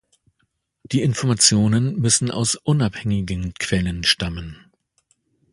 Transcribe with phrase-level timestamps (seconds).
[0.81, 4.71] Die Informationen müssen aus unabhängigen Quellen stammen.